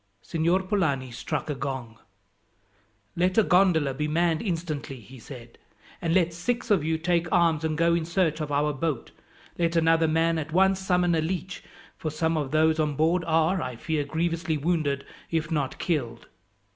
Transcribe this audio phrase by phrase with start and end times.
[0.23, 1.99] Signor Polani struck a gong.
[3.15, 5.59] "Let a gondola be manned instantly," he said,
[6.01, 9.11] "and let six of you take arms and go in search of our boat.
[9.59, 11.63] Let another man at once summon a leech,
[11.97, 16.25] for some of those on board are, I fear, grievously wounded, if not killed."